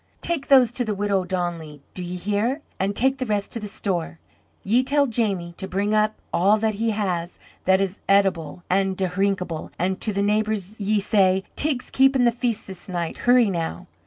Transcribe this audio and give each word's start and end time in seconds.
"Take 0.21 0.47
those 0.47 0.71
to 0.71 0.83
the 0.83 0.95
widow 0.95 1.19
O'Donnelly, 1.19 1.83
do 1.93 2.01
ye 2.03 2.15
hear? 2.15 2.61
And 2.79 2.95
take 2.95 3.19
the 3.19 3.25
rest 3.27 3.51
to 3.51 3.59
the 3.59 3.67
store. 3.67 4.17
Ye 4.63 4.81
tell 4.81 5.05
Jamie 5.05 5.53
to 5.57 5.67
bring 5.67 5.93
up 5.93 6.15
all 6.33 6.57
that 6.57 6.73
he 6.73 6.89
has 6.89 7.37
that 7.65 7.79
is 7.79 7.99
eatable 8.09 8.63
an' 8.67 8.95
dhrinkable; 8.95 9.69
and 9.77 10.01
to 10.01 10.11
the 10.11 10.23
neighbours 10.23 10.79
ye 10.79 10.99
say, 10.99 11.43
'Teig's 11.55 11.91
keepin' 11.91 12.25
the 12.25 12.31
feast 12.31 12.65
this 12.65 12.89
night.' 12.89 13.17
Hurry 13.29 13.51
now!" 13.51 13.85